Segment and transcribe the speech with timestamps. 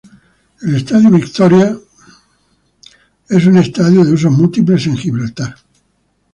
[0.63, 1.79] Victoria Stadium
[3.29, 5.51] es un estadio de usos múltiples en Gibraltar.